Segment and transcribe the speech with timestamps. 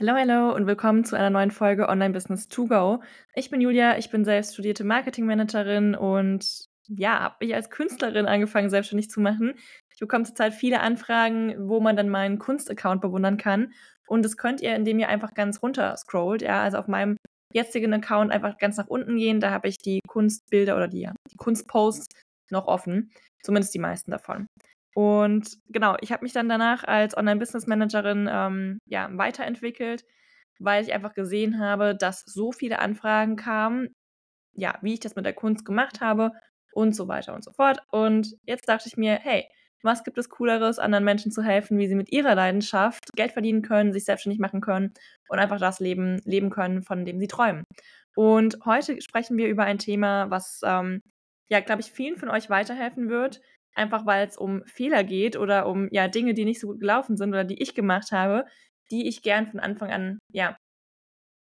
[0.00, 3.02] Hallo, hallo und willkommen zu einer neuen Folge Online Business to Go.
[3.34, 8.70] Ich bin Julia, ich bin selbst studierte Marketingmanagerin und ja, habe mich als Künstlerin angefangen,
[8.70, 9.54] selbstständig zu machen.
[9.92, 13.72] Ich bekomme zurzeit viele Anfragen, wo man dann meinen Kunstaccount bewundern kann.
[14.06, 16.42] Und das könnt ihr, indem ihr einfach ganz runter scrollt.
[16.42, 17.16] Ja, also auf meinem
[17.52, 19.40] jetzigen Account einfach ganz nach unten gehen.
[19.40, 22.06] Da habe ich die Kunstbilder oder die, die Kunstposts
[22.52, 23.10] noch offen.
[23.42, 24.46] Zumindest die meisten davon.
[24.98, 30.04] Und genau, ich habe mich dann danach als Online-Business-Managerin ähm, ja, weiterentwickelt,
[30.58, 33.90] weil ich einfach gesehen habe, dass so viele Anfragen kamen,
[34.54, 36.32] ja, wie ich das mit der Kunst gemacht habe
[36.72, 37.78] und so weiter und so fort.
[37.92, 39.44] Und jetzt dachte ich mir, hey,
[39.84, 43.62] was gibt es Cooleres, anderen Menschen zu helfen, wie sie mit ihrer Leidenschaft Geld verdienen
[43.62, 44.94] können, sich selbstständig machen können
[45.28, 47.62] und einfach das Leben leben können, von dem sie träumen.
[48.16, 51.02] Und heute sprechen wir über ein Thema, was, ähm,
[51.48, 53.40] ja, glaube ich, vielen von euch weiterhelfen wird,
[53.78, 57.16] einfach weil es um Fehler geht oder um ja Dinge, die nicht so gut gelaufen
[57.16, 58.44] sind oder die ich gemacht habe,
[58.90, 60.56] die ich gern von Anfang an ja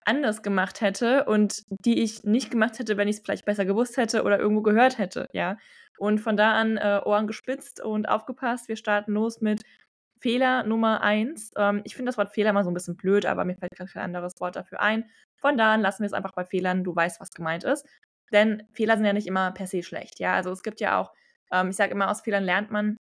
[0.06, 3.96] anders gemacht hätte und die ich nicht gemacht hätte, wenn ich es vielleicht besser gewusst
[3.96, 5.56] hätte oder irgendwo gehört hätte, ja.
[5.98, 8.68] Und von da an äh, Ohren gespitzt und aufgepasst.
[8.68, 9.62] Wir starten los mit
[10.20, 11.52] Fehler Nummer eins.
[11.56, 14.02] Ähm, ich finde das Wort Fehler mal so ein bisschen blöd, aber mir fällt kein
[14.02, 15.04] anderes Wort dafür ein.
[15.36, 16.84] Von da an lassen wir es einfach bei Fehlern.
[16.84, 17.86] Du weißt, was gemeint ist.
[18.32, 20.34] Denn Fehler sind ja nicht immer per se schlecht, ja.
[20.34, 21.12] Also es gibt ja auch,
[21.52, 22.96] ähm, ich sage immer, aus Fehlern lernt man.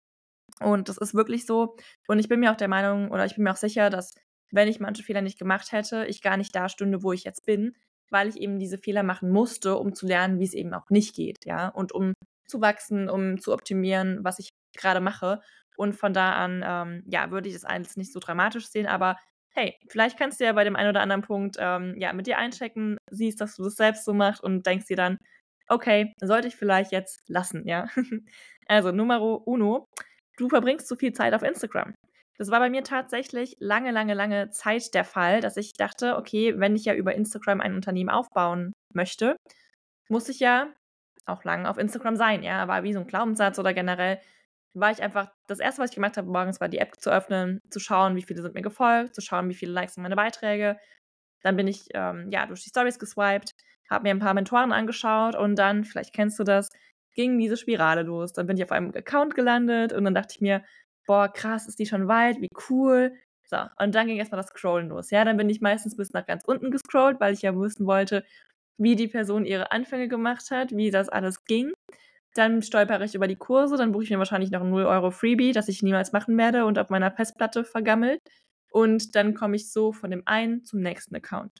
[0.61, 1.77] Und das ist wirklich so.
[2.09, 4.15] Und ich bin mir auch der Meinung oder ich bin mir auch sicher, dass
[4.53, 7.47] wenn ich manche Fehler nicht gemacht hätte, ich gar nicht da stünde, wo ich jetzt
[7.47, 7.75] bin,
[8.11, 11.17] weil ich eben diese Fehler machen musste, um zu lernen, wie es eben auch nicht
[11.17, 12.13] geht, ja, und um
[12.47, 15.41] zu wachsen, um zu optimieren, was ich gerade mache.
[15.77, 19.17] Und von da an, ähm, ja, würde ich das alles nicht so dramatisch sehen, aber
[19.55, 22.39] hey, vielleicht kannst du ja bei dem einen oder anderen Punkt ähm, ja mit dir
[22.39, 25.19] einchecken, siehst, dass du das selbst so machst und denkst dir dann,
[25.69, 27.89] okay, sollte ich vielleicht jetzt lassen, ja.
[28.67, 29.87] also Numero uno,
[30.37, 31.95] du verbringst zu viel Zeit auf Instagram.
[32.39, 36.59] Das war bei mir tatsächlich lange, lange, lange Zeit der Fall, dass ich dachte, okay,
[36.59, 39.37] wenn ich ja über Instagram ein Unternehmen aufbauen möchte,
[40.09, 40.73] muss ich ja
[41.27, 42.67] auch lange auf Instagram sein, ja.
[42.69, 44.19] War wie so ein Glaubenssatz oder generell
[44.75, 47.61] war ich einfach, das erste, was ich gemacht habe morgens, war die App zu öffnen,
[47.71, 50.79] zu schauen, wie viele sind mir gefolgt, zu schauen, wie viele Likes sind meine Beiträge.
[51.43, 53.53] Dann bin ich, ähm, ja, durch die Stories geswiped,
[53.93, 56.71] habe mir ein paar Mentoren angeschaut und dann, vielleicht kennst du das,
[57.15, 58.33] ging diese Spirale los.
[58.33, 60.65] Dann bin ich auf einem Account gelandet und dann dachte ich mir,
[61.07, 63.15] boah, krass, ist die schon weit, wie cool.
[63.45, 65.11] So, und dann ging erstmal das Scrollen los.
[65.11, 68.25] Ja, dann bin ich meistens bis nach ganz unten gescrollt, weil ich ja wissen wollte,
[68.79, 71.73] wie die Person ihre Anfänge gemacht hat, wie das alles ging.
[72.35, 75.11] Dann stolpere ich über die Kurse, dann buche ich mir wahrscheinlich noch ein 0 Euro
[75.11, 78.21] Freebie, das ich niemals machen werde und auf meiner Festplatte vergammelt.
[78.71, 81.53] Und dann komme ich so von dem einen zum nächsten Account.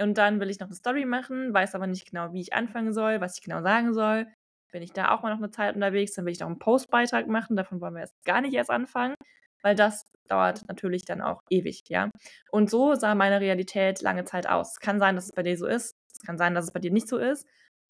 [0.00, 2.92] Und dann will ich noch eine Story machen, weiß aber nicht genau, wie ich anfangen
[2.92, 4.26] soll, was ich genau sagen soll
[4.72, 7.26] bin ich da auch mal noch eine Zeit unterwegs, dann will ich noch einen Postbeitrag
[7.26, 9.14] machen, davon wollen wir jetzt gar nicht erst anfangen,
[9.62, 12.10] weil das dauert natürlich dann auch ewig, ja.
[12.50, 14.72] Und so sah meine Realität lange Zeit aus.
[14.72, 16.80] Es kann sein, dass es bei dir so ist, es kann sein, dass es bei
[16.80, 17.46] dir nicht so ist,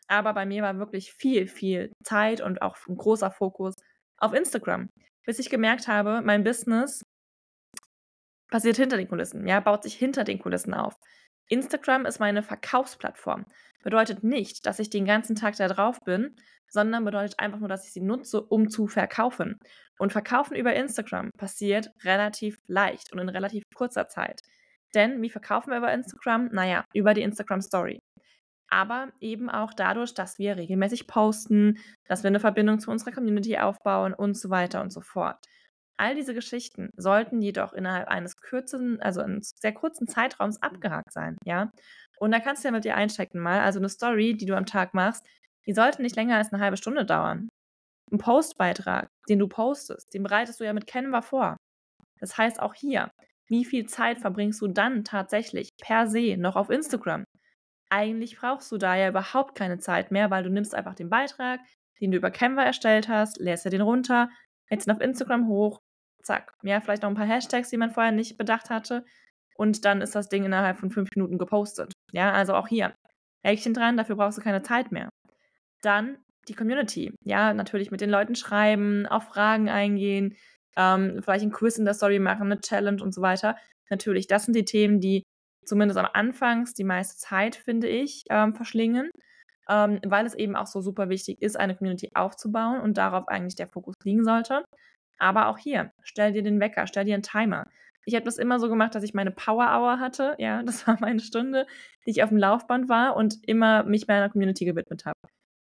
[0.07, 3.75] aber bei mir war wirklich viel, viel Zeit und auch ein großer Fokus
[4.19, 4.89] auf Instagram,
[5.27, 7.03] bis ich gemerkt habe, mein Business
[8.51, 10.95] passiert hinter den Kulissen, ja, baut sich hinter den Kulissen auf.
[11.49, 13.47] Instagram ist meine Verkaufsplattform.
[13.83, 16.37] Bedeutet nicht, dass ich den ganzen Tag da drauf bin,
[16.69, 19.59] sondern bedeutet einfach nur, dass ich sie nutze, um zu verkaufen.
[19.99, 24.43] Und Verkaufen über Instagram passiert relativ leicht und in relativ kurzer Zeit.
[24.95, 26.49] Denn wie verkaufen wir über Instagram?
[26.53, 27.99] Naja, über die Instagram Story.
[28.69, 33.59] Aber eben auch dadurch, dass wir regelmäßig posten, dass wir eine Verbindung zu unserer Community
[33.59, 35.39] aufbauen und so weiter und so fort.
[35.99, 41.37] All diese Geschichten sollten jedoch innerhalb eines kürzen, also eines sehr kurzen Zeitraums abgehakt sein,
[41.45, 41.73] ja.
[42.19, 44.67] Und da kannst du ja mit dir einchecken mal, also eine Story, die du am
[44.67, 45.27] Tag machst,
[45.67, 47.49] die sollte nicht länger als eine halbe Stunde dauern.
[48.13, 51.57] Ein Postbeitrag, den du postest, den bereitest du ja mit Canva vor.
[52.21, 53.11] Das heißt auch hier,
[53.49, 57.25] wie viel Zeit verbringst du dann tatsächlich per se noch auf Instagram?
[57.91, 61.61] Eigentlich brauchst du da ja überhaupt keine Zeit mehr, weil du nimmst einfach den Beitrag,
[62.01, 64.31] den du über Canva erstellt hast, lässt dir den runter,
[64.71, 65.81] lädst ihn auf Instagram hoch,
[66.29, 66.53] zack.
[66.63, 69.05] Ja, vielleicht noch ein paar Hashtags, die man vorher nicht bedacht hatte.
[69.57, 71.93] Und dann ist das Ding innerhalb von fünf Minuten gepostet.
[72.13, 72.95] Ja, also auch hier.
[73.45, 75.09] Häkchen dran, dafür brauchst du keine Zeit mehr.
[75.83, 76.19] Dann
[76.49, 77.15] die Community.
[77.25, 80.37] Ja, natürlich mit den Leuten schreiben, auf Fragen eingehen,
[80.77, 83.57] ähm, vielleicht ein Quiz in der Story machen, eine Challenge und so weiter.
[83.91, 85.23] Natürlich, das sind die Themen, die
[85.65, 89.11] zumindest am Anfangs die meiste Zeit, finde ich, ähm, verschlingen,
[89.69, 93.57] ähm, weil es eben auch so super wichtig ist, eine Community aufzubauen und darauf eigentlich
[93.57, 94.65] der Fokus liegen sollte.
[95.19, 97.67] Aber auch hier, stell dir den Wecker, stell dir einen Timer.
[98.05, 100.35] Ich habe das immer so gemacht, dass ich meine Power Hour hatte.
[100.39, 101.67] Ja, das war meine Stunde,
[102.07, 105.19] die ich auf dem Laufband war und immer mich meiner Community gewidmet habe.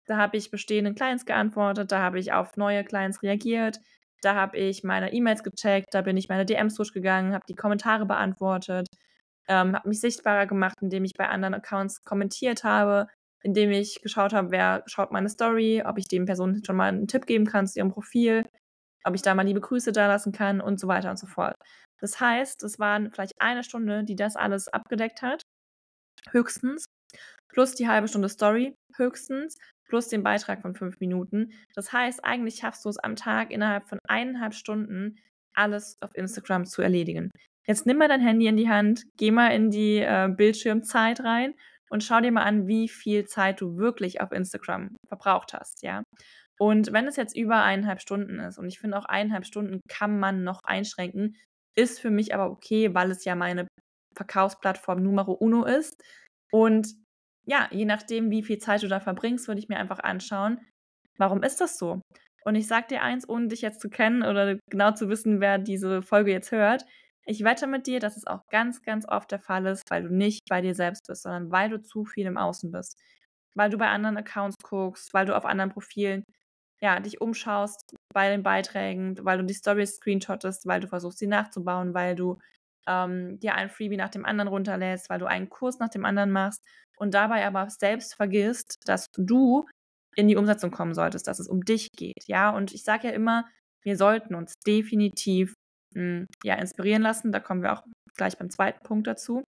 [0.06, 3.80] Da habe ich bestehenden Clients geantwortet, da habe ich auf neue Clients reagiert,
[4.22, 8.06] da habe ich meine E-Mails gecheckt, da bin ich meine DMs durchgegangen, habe die Kommentare
[8.06, 8.88] beantwortet
[9.48, 13.08] ähm, habe mich sichtbarer gemacht, indem ich bei anderen Accounts kommentiert habe,
[13.42, 17.08] indem ich geschaut habe, wer schaut meine Story, ob ich den Personen schon mal einen
[17.08, 18.46] Tipp geben kann zu ihrem Profil,
[19.08, 21.56] ob ich da mal liebe Grüße da lassen kann und so weiter und so fort.
[22.00, 25.42] Das heißt, es waren vielleicht eine Stunde, die das alles abgedeckt hat,
[26.32, 26.86] höchstens,
[27.50, 29.58] plus die halbe Stunde Story, höchstens,
[29.88, 31.54] plus den Beitrag von fünf Minuten.
[31.74, 35.18] Das heißt, eigentlich schaffst du es am Tag innerhalb von eineinhalb Stunden,
[35.54, 37.32] alles auf Instagram zu erledigen.
[37.66, 41.54] Jetzt nimm mal dein Handy in die Hand, geh mal in die äh, Bildschirmzeit rein
[41.90, 46.04] und schau dir mal an, wie viel Zeit du wirklich auf Instagram verbraucht hast, ja.
[46.60, 50.20] Und wenn es jetzt über eineinhalb Stunden ist, und ich finde auch eineinhalb Stunden kann
[50.20, 51.38] man noch einschränken,
[51.76, 53.68] ist für mich aber okay, weil es ja meine
[54.16, 56.04] Verkaufsplattform Numero Uno ist.
[56.52, 56.96] Und
[57.46, 60.60] ja, je nachdem, wie viel Zeit du da verbringst, würde ich mir einfach anschauen,
[61.18, 62.02] warum ist das so?
[62.44, 65.58] Und ich sag dir eins, ohne dich jetzt zu kennen oder genau zu wissen, wer
[65.58, 66.86] diese Folge jetzt hört.
[67.26, 70.14] Ich wette mit dir, dass es auch ganz, ganz oft der Fall ist, weil du
[70.14, 72.98] nicht bei dir selbst bist, sondern weil du zu viel im Außen bist.
[73.54, 76.24] Weil du bei anderen Accounts guckst, weil du auf anderen Profilen
[76.82, 81.28] ja, dich umschaust bei den Beiträgen, weil du die Stories screenshottest, weil du versuchst, sie
[81.28, 82.38] nachzubauen, weil du
[82.88, 86.32] ähm, dir ein Freebie nach dem anderen runterlädst, weil du einen Kurs nach dem anderen
[86.32, 86.64] machst
[86.98, 89.66] und dabei aber selbst vergisst, dass du
[90.16, 92.26] in die Umsetzung kommen solltest, dass es um dich geht.
[92.26, 93.46] Ja, und ich sage ja immer,
[93.84, 95.54] wir sollten uns definitiv
[95.94, 97.32] mh, hm, ja, inspirieren lassen.
[97.32, 97.84] Da kommen wir auch
[98.16, 99.44] gleich beim zweiten Punkt dazu.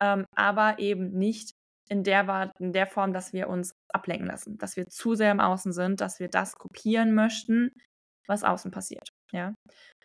[0.00, 1.52] Ähm, aber eben nicht
[1.90, 5.40] in der, in der Form, dass wir uns ablenken lassen, dass wir zu sehr im
[5.40, 7.72] Außen sind, dass wir das kopieren möchten,
[8.28, 9.08] was außen passiert.
[9.32, 9.54] Ja?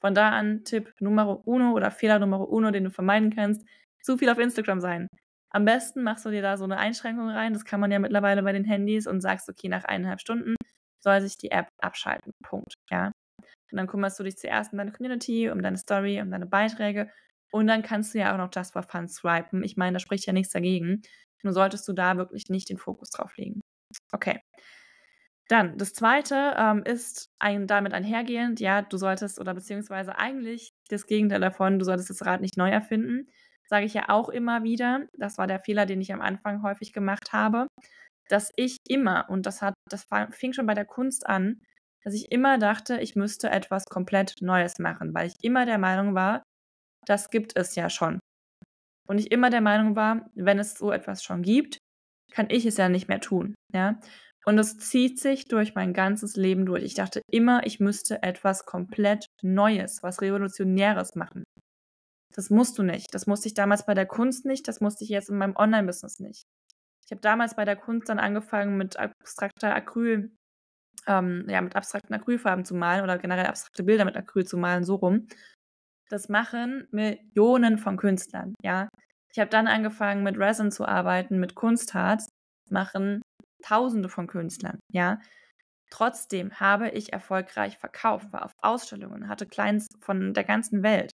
[0.01, 3.65] Von da an Tipp Numero uno oder Fehler Numero uno, den du vermeiden kannst,
[4.01, 5.07] zu viel auf Instagram sein.
[5.51, 8.41] Am besten machst du dir da so eine Einschränkung rein, das kann man ja mittlerweile
[8.41, 10.55] bei den Handys und sagst, okay, nach eineinhalb Stunden
[11.03, 12.31] soll sich die App abschalten.
[12.43, 12.73] Punkt.
[12.89, 13.11] Ja.
[13.71, 17.11] Und dann kümmerst du dich zuerst um deine Community, um deine Story, um deine Beiträge
[17.55, 19.63] und dann kannst du ja auch noch Just for Fun swipen.
[19.63, 21.01] Ich meine, da spricht ja nichts dagegen.
[21.45, 23.61] Nur solltest du da wirklich nicht den Fokus drauf legen.
[24.11, 24.41] Okay.
[25.47, 31.05] Dann, das zweite ähm, ist ein, damit einhergehend, ja, du solltest oder beziehungsweise eigentlich das
[31.05, 33.29] Gegenteil davon, du solltest das Rad nicht neu erfinden
[33.67, 36.93] sage ich ja auch immer wieder, das war der Fehler, den ich am Anfang häufig
[36.93, 37.67] gemacht habe,
[38.29, 41.61] dass ich immer, und das hat, das fing schon bei der Kunst an,
[42.03, 46.15] dass ich immer dachte, ich müsste etwas komplett Neues machen, weil ich immer der Meinung
[46.15, 46.43] war,
[47.05, 48.19] das gibt es ja schon.
[49.07, 51.77] Und ich immer der Meinung war, wenn es so etwas schon gibt,
[52.31, 53.55] kann ich es ja nicht mehr tun.
[53.73, 53.99] Ja?
[54.45, 56.83] Und es zieht sich durch mein ganzes Leben durch.
[56.83, 61.43] Ich dachte immer, ich müsste etwas komplett Neues, was Revolutionäres machen.
[62.35, 63.13] Das musst du nicht.
[63.13, 66.19] Das musste ich damals bei der Kunst nicht, das musste ich jetzt in meinem Online-Business
[66.19, 66.43] nicht.
[67.05, 70.31] Ich habe damals bei der Kunst dann angefangen mit abstrakter Acryl,
[71.07, 74.83] ähm, ja, mit abstrakten Acrylfarben zu malen oder generell abstrakte Bilder mit Acryl zu malen,
[74.83, 75.27] so rum.
[76.09, 78.89] Das machen Millionen von Künstlern, ja.
[79.31, 82.29] Ich habe dann angefangen mit Resin zu arbeiten, mit Kunstharz,
[82.69, 83.21] machen
[83.63, 85.19] Tausende von Künstlern, ja.
[85.89, 91.11] Trotzdem habe ich erfolgreich verkauft, war auf Ausstellungen, hatte Clients von der ganzen Welt.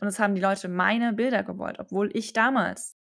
[0.00, 2.92] Und es haben die Leute meine Bilder gewollt, obwohl ich damals,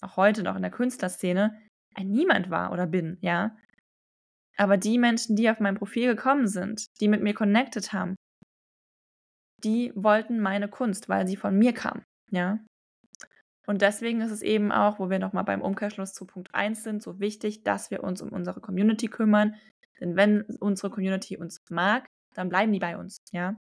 [0.00, 1.60] auch heute noch in der Künstlerszene,
[1.94, 3.56] ein Niemand war oder bin, ja.
[4.56, 8.16] Aber die Menschen, die auf mein Profil gekommen sind, die mit mir connected haben,
[9.64, 12.58] die wollten meine Kunst, weil sie von mir kam, ja.
[13.66, 17.02] Und deswegen ist es eben auch, wo wir nochmal beim Umkehrschluss zu Punkt 1 sind,
[17.02, 19.54] so wichtig, dass wir uns um unsere Community kümmern.
[20.00, 23.56] Denn wenn unsere Community uns mag, dann bleiben die bei uns, ja.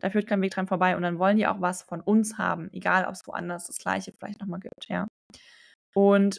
[0.00, 2.68] Da führt kein Weg dran vorbei und dann wollen die auch was von uns haben,
[2.72, 5.06] egal ob es woanders das Gleiche vielleicht nochmal gibt, ja.
[5.94, 6.38] Und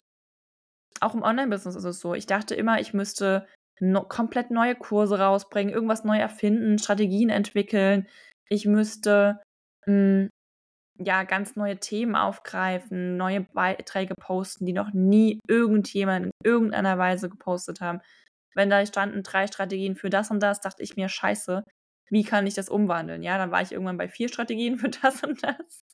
[1.00, 2.14] auch im Online-Business ist es so.
[2.14, 3.46] Ich dachte immer, ich müsste
[3.80, 8.08] no komplett neue Kurse rausbringen, irgendwas neu erfinden, Strategien entwickeln.
[8.48, 9.40] Ich müsste
[9.86, 10.30] mh, hm,
[10.98, 17.28] ja ganz neue Themen aufgreifen, neue Beiträge posten, die noch nie irgendjemand in irgendeiner Weise
[17.28, 18.00] gepostet haben.
[18.54, 21.62] Wenn da standen drei Strategien für das und das, dachte ich mir, scheiße,
[22.10, 23.22] wie kann ich das umwandeln?
[23.22, 25.84] Ja, dann war ich irgendwann bei vier Strategien für das und das.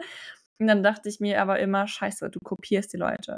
[0.59, 3.37] Und dann dachte ich mir aber immer, scheiße, du kopierst die Leute.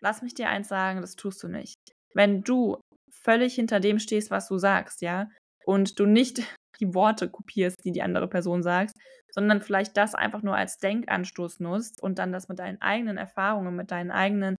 [0.00, 1.76] Lass mich dir eins sagen, das tust du nicht.
[2.14, 5.28] Wenn du völlig hinter dem stehst, was du sagst, ja,
[5.64, 6.42] und du nicht
[6.80, 8.92] die Worte kopierst, die die andere Person sagt,
[9.30, 13.76] sondern vielleicht das einfach nur als Denkanstoß nutzt und dann das mit deinen eigenen Erfahrungen,
[13.76, 14.56] mit deinen eigenen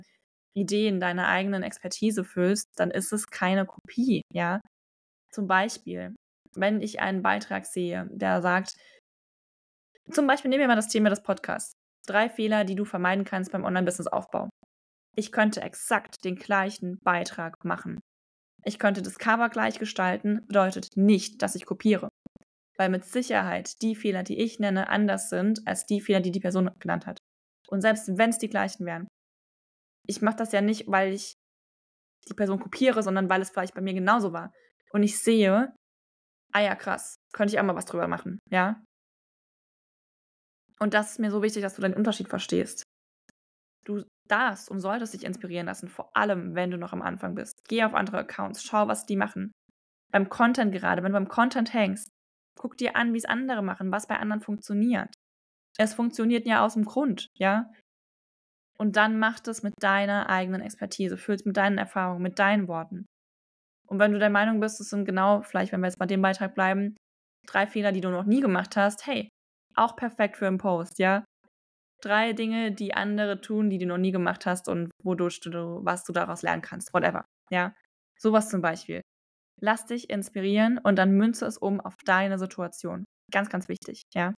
[0.56, 4.62] Ideen, deiner eigenen Expertise füllst, dann ist es keine Kopie, ja.
[5.32, 6.16] Zum Beispiel,
[6.56, 8.76] wenn ich einen Beitrag sehe, der sagt,
[10.12, 11.74] zum Beispiel nehmen wir mal das Thema des Podcasts.
[12.08, 14.50] Drei Fehler, die du vermeiden kannst beim Online-Business-Aufbau.
[15.16, 18.00] Ich könnte exakt den gleichen Beitrag machen.
[18.66, 22.10] Ich könnte das Cover gleich gestalten, bedeutet nicht, dass ich kopiere.
[22.78, 26.40] Weil mit Sicherheit die Fehler, die ich nenne, anders sind als die Fehler, die die
[26.40, 27.20] Person genannt hat.
[27.68, 29.08] Und selbst wenn es die gleichen wären,
[30.08, 31.36] ich mache das ja nicht, weil ich
[32.28, 34.52] die Person kopiere, sondern weil es vielleicht bei mir genauso war.
[34.92, 35.74] Und ich sehe,
[36.54, 38.84] ah ja, krass, könnte ich auch mal was drüber machen, ja?
[40.80, 42.84] Und das ist mir so wichtig, dass du den Unterschied verstehst.
[43.86, 47.62] Du darfst und solltest dich inspirieren lassen, vor allem wenn du noch am Anfang bist.
[47.67, 49.51] Geh auf andere Accounts, schau, was die machen.
[50.12, 52.10] Beim Content gerade, wenn du beim Content hängst,
[52.58, 55.13] guck dir an, wie es andere machen, was bei anderen funktioniert.
[55.77, 57.70] Es funktioniert ja aus dem Grund, ja?
[58.77, 62.67] Und dann mach das mit deiner eigenen Expertise, füll es mit deinen Erfahrungen, mit deinen
[62.67, 63.05] Worten.
[63.88, 66.22] Und wenn du der Meinung bist, es sind genau, vielleicht wenn wir jetzt bei dem
[66.22, 66.96] Beitrag bleiben,
[67.46, 69.29] drei Fehler, die du noch nie gemacht hast, hey,
[69.75, 71.24] auch perfekt für einen Post, ja?
[72.06, 76.04] Drei Dinge, die andere tun, die du noch nie gemacht hast und wodurch du, was
[76.04, 77.74] du daraus lernen kannst, whatever, ja?
[78.20, 79.02] Sowas zum Beispiel.
[79.60, 83.06] Lass dich inspirieren und dann münze es um auf deine Situation.
[83.32, 84.36] Ganz, ganz wichtig, ja?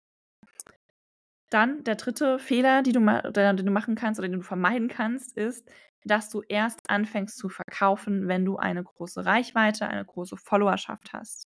[1.50, 5.36] Dann der dritte Fehler, die du, den du machen kannst oder den du vermeiden kannst,
[5.36, 5.68] ist,
[6.04, 11.48] dass du erst anfängst zu verkaufen, wenn du eine große Reichweite, eine große Followerschaft hast.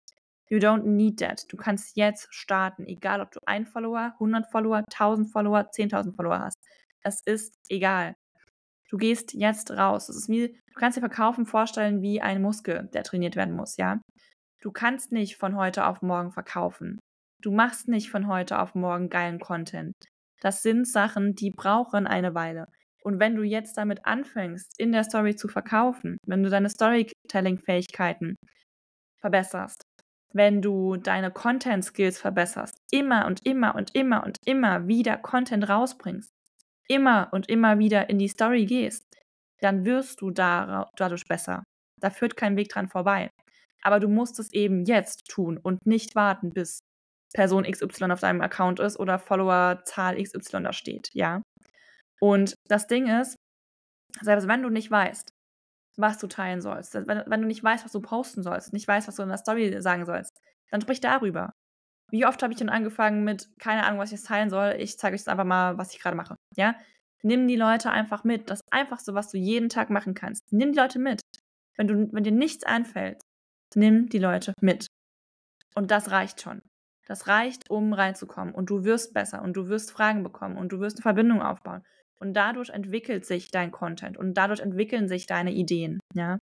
[0.51, 1.45] You don't need that.
[1.53, 6.41] Du kannst jetzt starten, egal ob du ein Follower, 100 Follower, 1000 Follower, 10.000 Follower
[6.41, 6.57] hast.
[7.03, 8.15] Es ist egal.
[8.91, 10.09] Du gehst jetzt raus.
[10.09, 13.77] Es ist wie, du kannst dir Verkaufen vorstellen wie ein Muskel, der trainiert werden muss,
[13.77, 14.01] ja?
[14.61, 16.99] Du kannst nicht von heute auf morgen verkaufen.
[17.41, 19.93] Du machst nicht von heute auf morgen geilen Content.
[20.41, 22.67] Das sind Sachen, die brauchen eine Weile.
[23.03, 28.35] Und wenn du jetzt damit anfängst, in der Story zu verkaufen, wenn du deine Storytelling-Fähigkeiten
[29.21, 29.83] verbesserst,
[30.33, 36.31] wenn du deine Content-Skills verbesserst, immer und immer und immer und immer wieder Content rausbringst,
[36.89, 39.05] immer und immer wieder in die Story gehst,
[39.61, 41.65] dann wirst du dadurch besser.
[42.01, 43.31] Da führt kein Weg dran vorbei.
[43.83, 46.81] Aber du musst es eben jetzt tun und nicht warten, bis
[47.35, 51.43] Person XY auf deinem Account ist oder Followerzahl XY da steht, ja.
[52.21, 53.37] Und das Ding ist,
[54.21, 55.31] selbst wenn du nicht weißt,
[55.99, 59.09] was du teilen sollst, wenn, wenn du nicht weißt, was du posten sollst, nicht weißt,
[59.09, 60.33] was du in der Story sagen sollst,
[60.71, 61.53] dann sprich darüber.
[62.11, 64.99] Wie oft habe ich denn angefangen mit, keine Ahnung, was ich jetzt teilen soll, ich
[64.99, 66.75] zeige euch jetzt einfach mal, was ich gerade mache, ja.
[67.23, 68.49] Nimm die Leute einfach mit.
[68.49, 70.53] Das Einfachste, was du jeden Tag machen kannst.
[70.53, 71.21] Nimm die Leute mit.
[71.77, 73.21] Wenn, du, wenn dir nichts einfällt,
[73.75, 74.87] nimm die Leute mit.
[75.75, 76.63] Und das reicht schon.
[77.09, 78.55] Das reicht, um reinzukommen.
[78.55, 81.83] Und du wirst besser und du wirst Fragen bekommen und du wirst eine Verbindung aufbauen.
[82.21, 86.01] Und dadurch entwickelt sich dein Content und dadurch entwickeln sich deine Ideen.
[86.15, 86.39] Ja?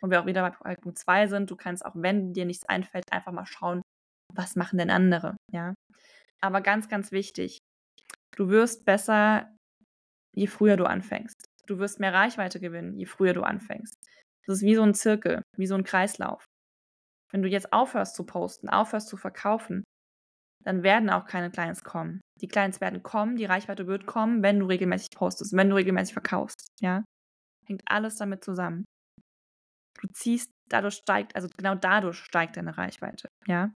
[0.00, 3.04] Und wir auch wieder bei Punkt 2 sind, du kannst auch, wenn dir nichts einfällt,
[3.10, 3.82] einfach mal schauen,
[4.32, 5.36] was machen denn andere.
[5.52, 5.74] Ja?
[6.40, 7.58] Aber ganz, ganz wichtig,
[8.36, 9.52] du wirst besser,
[10.34, 11.46] je früher du anfängst.
[11.66, 13.96] Du wirst mehr Reichweite gewinnen, je früher du anfängst.
[14.46, 16.44] Das ist wie so ein Zirkel, wie so ein Kreislauf.
[17.32, 19.82] Wenn du jetzt aufhörst zu posten, aufhörst zu verkaufen,
[20.64, 22.20] dann werden auch keine Clients kommen.
[22.40, 26.14] Die Clients werden kommen, die Reichweite wird kommen, wenn du regelmäßig postest, wenn du regelmäßig
[26.14, 27.04] verkaufst, ja?
[27.66, 28.84] Hängt alles damit zusammen.
[30.00, 33.72] Du ziehst, dadurch steigt, also genau dadurch steigt deine Reichweite, ja?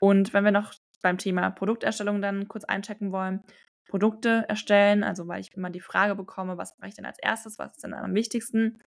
[0.00, 3.42] Und wenn wir noch beim Thema Produkterstellung dann kurz einchecken wollen,
[3.88, 7.58] Produkte erstellen, also weil ich immer die Frage bekomme, was mache ich denn als erstes,
[7.58, 8.80] was ist denn am wichtigsten?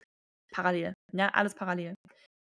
[0.53, 1.95] Parallel, ja, alles parallel.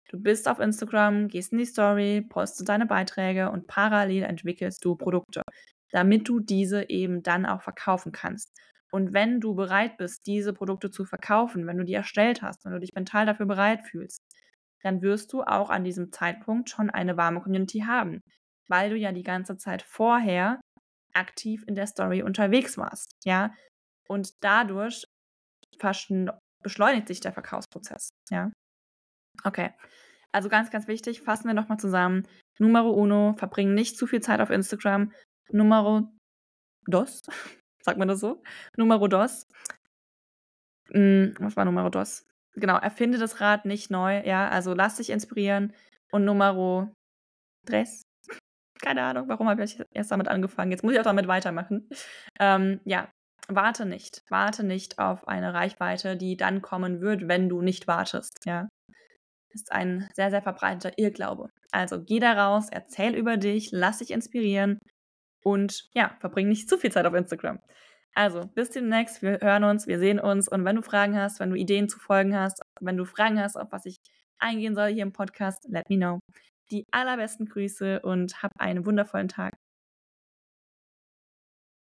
[0.08, 4.96] Du bist auf Instagram, gehst in die Story, postest deine Beiträge und parallel entwickelst du
[4.96, 5.42] Produkte,
[5.90, 8.52] damit du diese eben dann auch verkaufen kannst.
[8.92, 12.72] Und wenn du bereit bist, diese Produkte zu verkaufen, wenn du die erstellt hast, wenn
[12.72, 14.20] du dich mental dafür bereit fühlst,
[14.82, 18.20] dann wirst du auch an diesem Zeitpunkt schon eine warme Community haben,
[18.68, 20.60] weil du ja die ganze Zeit vorher
[21.14, 23.52] aktiv in der Story unterwegs warst, ja?
[24.08, 25.04] Und dadurch
[26.62, 28.50] beschleunigt sich der Verkaufsprozess, ja?
[29.42, 29.72] Okay.
[30.34, 32.26] Also ganz, ganz wichtig, fassen wir nochmal zusammen.
[32.58, 35.12] Numero uno, verbringen nicht zu viel Zeit auf Instagram.
[35.50, 36.08] Numero
[36.86, 37.22] dos,
[37.82, 38.42] sagt man das so?
[38.76, 39.46] Numero dos.
[40.90, 42.26] Hm, was war Numero dos?
[42.56, 45.72] Genau, erfinde das Rad nicht neu, ja, also lass dich inspirieren.
[46.10, 46.92] Und Numero
[47.64, 48.02] tres,
[48.82, 50.72] keine Ahnung, warum habe ich erst damit angefangen.
[50.72, 51.88] Jetzt muss ich auch damit weitermachen.
[52.40, 53.08] Ähm, ja,
[53.46, 54.24] warte nicht.
[54.30, 58.68] Warte nicht auf eine Reichweite, die dann kommen wird, wenn du nicht wartest, ja
[59.54, 61.48] ist ein sehr, sehr verbreiteter Irrglaube.
[61.72, 64.78] Also geh da raus, erzähl über dich, lass dich inspirieren
[65.42, 67.60] und ja, verbring nicht zu viel Zeit auf Instagram.
[68.16, 71.50] Also, bis demnächst, wir hören uns, wir sehen uns und wenn du Fragen hast, wenn
[71.50, 73.96] du Ideen zu Folgen hast, wenn du Fragen hast, auf was ich
[74.38, 76.20] eingehen soll hier im Podcast, let me know.
[76.70, 79.54] Die allerbesten Grüße und hab einen wundervollen Tag.